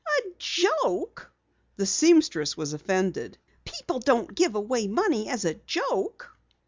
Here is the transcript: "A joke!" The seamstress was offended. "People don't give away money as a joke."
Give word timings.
"A 0.07 0.29
joke!" 0.39 1.31
The 1.75 1.85
seamstress 1.85 2.57
was 2.57 2.73
offended. 2.73 3.37
"People 3.65 3.99
don't 3.99 4.33
give 4.33 4.55
away 4.55 4.87
money 4.87 5.29
as 5.29 5.45
a 5.45 5.53
joke." 5.53 6.35